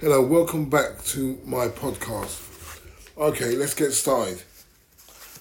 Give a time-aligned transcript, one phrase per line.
[0.00, 2.80] Hello, welcome back to my podcast.
[3.18, 4.40] Okay, let's get started.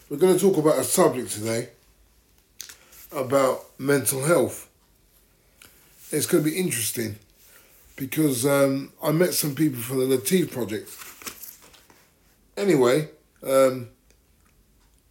[0.10, 1.70] We're going to talk about a subject today
[3.12, 4.68] about mental health.
[6.10, 7.18] It's going to be interesting
[7.98, 10.90] because um, I met some people from the Lateef Project.
[12.58, 13.10] Anyway,
[13.44, 13.90] um,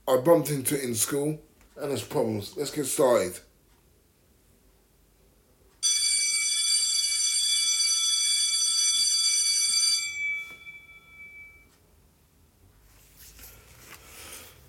[0.09, 1.39] I bumped into it in school
[1.77, 2.57] and there's problems.
[2.57, 3.39] Let's get started.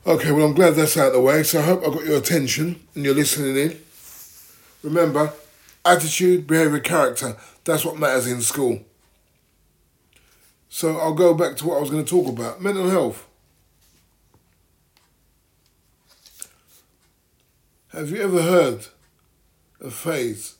[0.08, 1.44] Okay, well, I'm glad that's out of the way.
[1.44, 3.78] So I hope I got your attention and you're listening in.
[4.82, 5.34] Remember,
[5.84, 7.36] attitude, behaviour, character
[7.68, 8.80] that's what matters in school.
[10.70, 13.28] So I'll go back to what I was going to talk about mental health.
[17.90, 18.88] Have you ever heard
[19.82, 20.56] a phrase?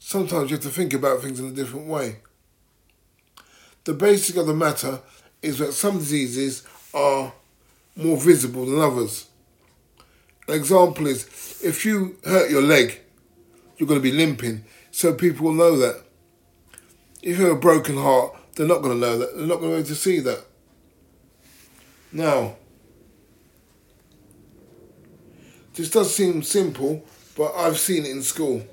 [0.00, 2.16] Sometimes you have to think about things in a different way.
[3.84, 5.00] The basic of the matter
[5.44, 6.62] is that some diseases
[6.94, 7.32] are
[7.96, 9.26] more visible than others.
[10.48, 13.00] An example is if you hurt your leg,
[13.76, 16.02] you're going to be limping, so people will know that.
[17.22, 19.36] If you have a broken heart, they're not going to know that.
[19.36, 20.44] They're not going to be able to see that.
[22.12, 22.56] Now,
[25.74, 27.04] this does seem simple,
[27.36, 28.64] but I've seen it in school.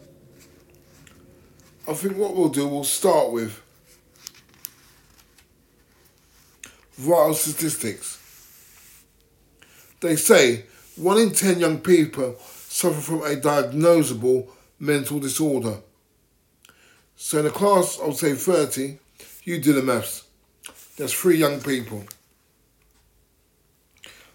[1.88, 3.62] I think what we'll do, we'll start with
[7.02, 8.18] vital statistics.
[10.02, 14.48] They say one in ten young people suffer from a diagnosable
[14.80, 15.78] mental disorder.
[17.16, 18.98] So in a class, would say 30,
[19.44, 20.26] you do the maths.
[20.98, 22.04] That's three young people.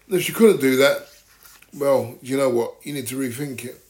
[0.07, 1.07] And if you couldn't do that,
[1.73, 3.81] well, you know what, you need to rethink it.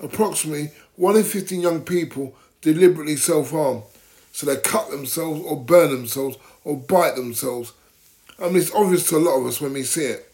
[0.00, 3.82] Approximately 1 in 15 young people deliberately self harm.
[4.32, 7.72] So they cut themselves or burn themselves or bite themselves
[8.38, 10.30] I mean, it's obvious to a lot of us when we see it.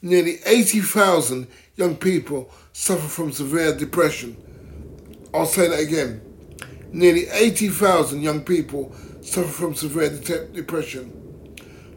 [0.00, 1.46] Nearly 80,000
[1.76, 4.36] young people suffer from severe depression.
[5.32, 6.20] I'll say that again.
[6.92, 11.12] Nearly 80,000 young people suffer from severe de- depression.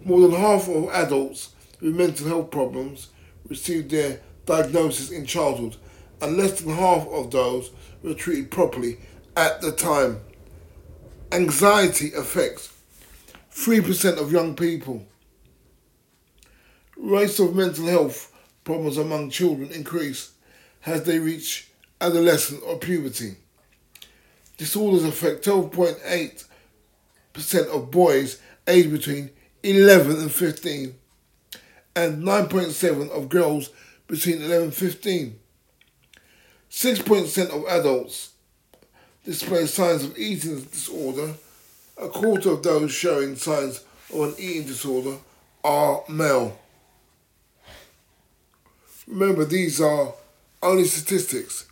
[0.03, 1.49] More than half of adults
[1.81, 3.07] with mental health problems
[3.49, 5.75] receive their diagnosis in childhood,
[6.21, 7.71] and less than half of those
[8.03, 8.99] were treated properly
[9.35, 10.19] at the time.
[11.31, 12.71] Anxiety affects
[13.51, 15.05] 3% of young people.
[17.05, 18.33] Rates of mental health
[18.63, 20.31] problems among children increase
[20.87, 21.69] as they reach
[22.01, 23.35] adolescence or puberty.
[24.57, 29.29] Disorders affect 12.8% of boys aged between
[29.61, 30.95] 11 and 15
[31.95, 33.69] and 9.7 of girls
[34.07, 35.39] between 11 and 15.
[36.71, 38.31] 6% of adults
[39.23, 41.35] display signs of eating disorder.
[42.01, 45.17] A quarter of those showing signs of an eating disorder
[45.63, 46.57] are male.
[49.07, 50.13] Remember, these are
[50.63, 51.67] only statistics,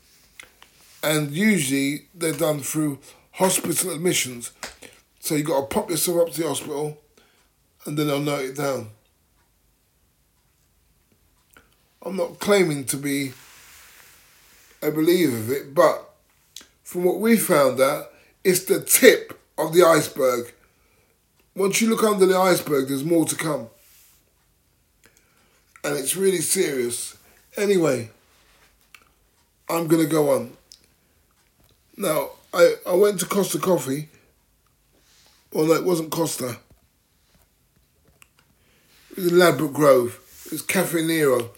[1.04, 3.00] and usually they're done through
[3.32, 4.52] hospital admissions.
[5.20, 7.02] So you've got to pop yourself up to the hospital,
[7.86, 8.90] and then they'll note it down.
[12.06, 13.34] I'm not claiming to be
[14.82, 16.14] a believer of it, but
[16.84, 18.12] from what we found out,
[18.44, 20.54] it's the tip of the iceberg.
[21.56, 23.68] Once you look under the iceberg, there's more to come.
[25.84, 27.18] And it's really serious.
[27.56, 28.10] Anyway,
[29.70, 30.54] I'm going to go on.
[31.96, 34.10] Now, I, I went to Costa Coffee.
[35.52, 36.58] Well, no, it wasn't Costa.
[39.12, 40.20] It was in Ladbroke Grove.
[40.48, 41.52] It was Caffè Nero.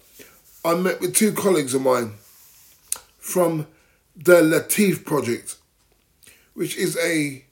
[0.66, 2.14] I met with two colleagues of mine
[3.18, 3.68] from
[4.18, 5.56] the Lateef Project,
[6.54, 7.46] which is a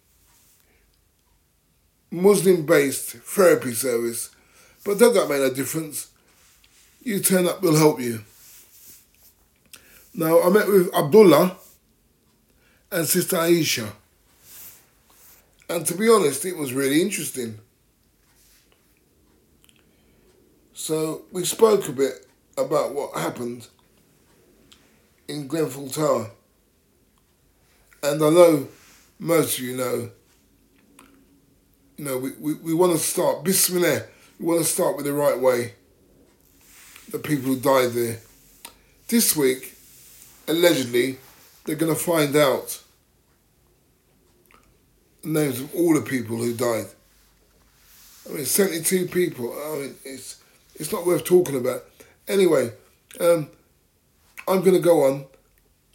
[2.11, 4.31] Muslim based therapy service.
[4.83, 6.09] But does that make a difference?
[7.03, 8.23] You turn up, we'll help you.
[10.15, 11.57] Now, I met with Abdullah
[12.91, 13.91] and Sister Aisha.
[15.67, 17.59] And to be honest, it was really interesting.
[20.73, 22.27] So we spoke a bit
[22.57, 23.67] about what happened
[25.27, 26.31] in Grenfell Tower.
[28.03, 28.67] And I know
[29.17, 30.11] most of you know,
[31.97, 34.03] you know, we, we, we want to start, Bismillah,
[34.39, 35.73] we want to start with the right way.
[37.09, 38.19] The people who died there.
[39.07, 39.72] This week,
[40.47, 41.17] allegedly,
[41.65, 42.81] they're going to find out
[45.23, 46.85] the names of all the people who died.
[48.29, 49.53] I mean, 72 people.
[49.53, 50.41] I mean, it's
[50.75, 51.83] it's not worth talking about.
[52.27, 52.71] Anyway,
[53.19, 53.49] um,
[54.47, 55.25] I'm going to go on.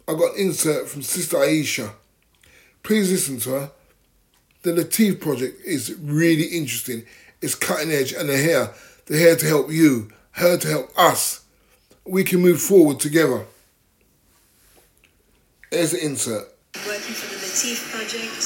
[0.07, 1.91] I got an insert from Sister Aisha.
[2.81, 3.71] Please listen to her
[4.61, 7.05] the Lateef project is really interesting.
[7.41, 8.71] It's cutting edge, and they're here.
[9.05, 11.45] They're here to help you, here to help us.
[12.05, 13.45] We can move forward together.
[15.69, 16.49] Here's the insert.
[16.81, 18.41] Working for the Lateef project,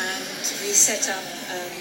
[0.00, 0.24] and
[0.64, 1.20] we set up
[1.52, 1.76] um,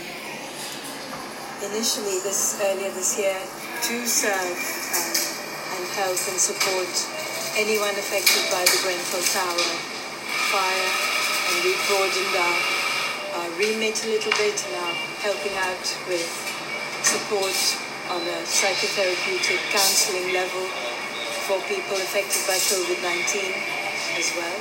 [1.72, 4.60] initially this earlier this year to serve
[4.92, 5.16] um,
[5.80, 6.92] and help and support
[7.56, 9.72] anyone affected by the Grenfell Tower
[10.52, 10.88] fire,
[11.48, 12.60] and we broadened our,
[13.40, 16.28] our remit a little bit and are helping out with
[17.08, 17.56] support
[18.12, 20.68] on a psychotherapeutic counseling level
[21.48, 23.81] for people affected by COVID-19
[24.22, 24.60] as well,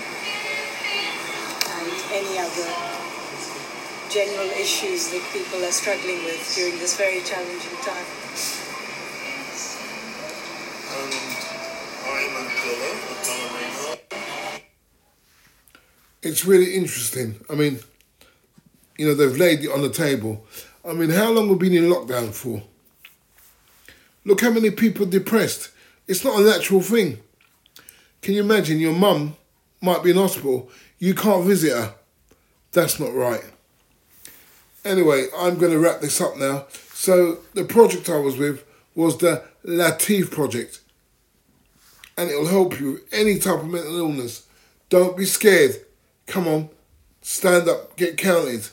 [1.77, 2.65] and any other
[4.09, 8.09] general issues that people are struggling with during this very challenging time.
[10.97, 11.13] Um,
[12.07, 14.63] and I'm Abdullah, Abdullah Maynard.
[16.23, 17.35] It's really interesting.
[17.51, 17.81] I mean,
[18.97, 20.43] you know, they've laid it on the table.
[20.89, 22.63] I mean, how long have we been in lockdown for?
[24.25, 25.71] Look how many people are depressed.
[26.09, 27.19] It's not a natural thing.
[28.23, 29.37] Can you imagine your mum
[29.81, 31.95] might be in hospital, you can't visit her?
[32.73, 33.45] That's not right.
[34.85, 36.67] Anyway, I'm going to wrap this up now.
[36.93, 40.81] So, the project I was with was the Lateef project,
[42.17, 44.47] and it'll help you with any type of mental illness.
[44.89, 45.77] Don't be scared.
[46.27, 46.69] Come on,
[47.23, 48.69] stand up, get counted.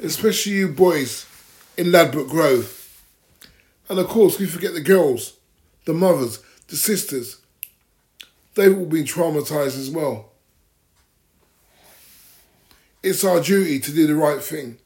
[0.00, 1.26] Especially you boys
[1.76, 2.78] in Ladbroke Grove.
[3.88, 5.34] And of course, we forget the girls,
[5.84, 7.41] the mothers, the sisters.
[8.54, 10.30] They've all been traumatized as well.
[13.02, 14.78] It's our duty to do the right thing.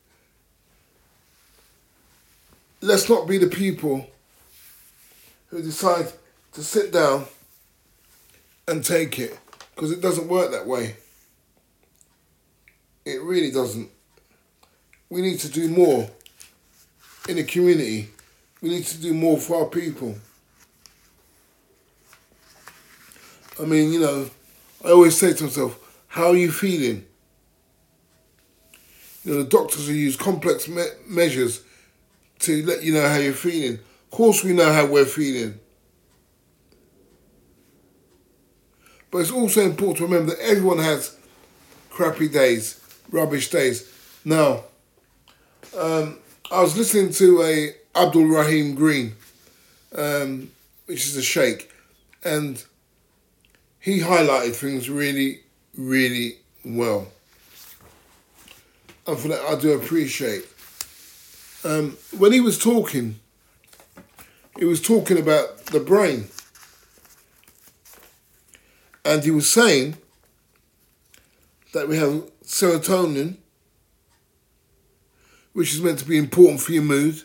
[2.81, 4.09] Let's not be the people
[5.49, 6.13] who decide
[6.53, 7.27] to sit down
[8.69, 9.39] and take it
[9.75, 10.97] because it doesn't work that way.
[13.05, 13.91] It really doesn't.
[15.11, 16.11] We need to do more
[17.29, 18.11] in the community.
[18.63, 20.17] We need to do more for our people.
[23.61, 24.31] I mean, you know,
[24.85, 27.07] I always say to myself, how are you feeling?
[29.25, 31.63] You know, the doctors will use complex me- measures
[32.41, 33.75] to let you know how you're feeling.
[33.75, 35.59] Of course, we know how we're feeling.
[39.11, 41.17] But it's also important to remember that everyone has
[41.91, 42.81] crappy days,
[43.11, 43.91] rubbish days.
[44.25, 44.65] Now,
[45.77, 46.19] um,
[46.51, 49.17] I was listening to a Abdul Rahim Green,
[49.95, 50.51] um,
[50.85, 51.71] which is a sheikh,
[52.23, 52.63] and
[53.87, 55.39] he highlighted things really,
[55.79, 57.07] really well.
[59.07, 60.45] And for that, I do appreciate.
[61.63, 63.21] Um, when he was talking,
[64.59, 66.27] he was talking about the brain.
[69.05, 69.97] And he was saying
[71.73, 73.37] that we have serotonin,
[75.53, 77.23] which is meant to be important for your mood,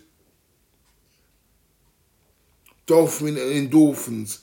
[2.85, 4.41] dopamine and endorphins.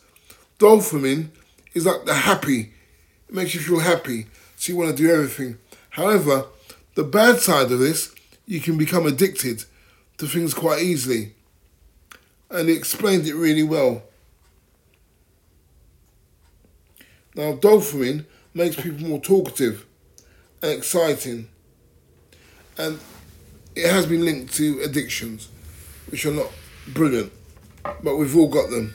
[0.59, 1.29] Dopamine
[1.79, 2.73] is like the happy,
[3.29, 4.27] it makes you feel happy,
[4.57, 5.59] so you want to do everything.
[5.91, 6.47] However,
[6.95, 8.15] the bad side of this,
[8.47, 9.65] you can become addicted
[10.19, 11.35] to things quite easily.
[12.51, 14.03] And he explained it really well.
[17.35, 18.25] Now, dopamine
[18.55, 19.87] makes people more talkative
[20.63, 21.49] and exciting.
[22.77, 22.99] And
[23.77, 25.49] it has been linked to addictions,
[26.11, 26.51] which are not
[26.89, 27.33] brilliant,
[28.03, 28.95] but we've all got them.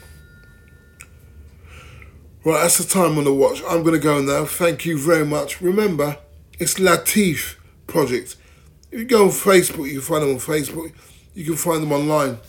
[2.45, 3.62] Right, that's the time on the watch.
[3.67, 4.43] I'm going to go now.
[4.43, 5.62] Thank you very much.
[5.62, 6.17] Remember,
[6.59, 7.55] it's Lateef
[7.88, 8.35] Project.
[8.91, 10.91] If you go on Facebook, you can find them on Facebook.
[11.33, 12.39] You can find them online.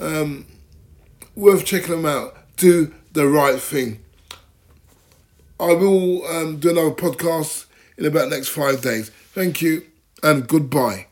[0.00, 0.46] Um,
[1.36, 2.34] worth checking them out.
[2.56, 4.02] Do the right thing.
[5.60, 7.66] I will um, do another podcast
[7.98, 9.10] in about next five days.
[9.34, 9.86] Thank you
[10.22, 11.06] and goodbye.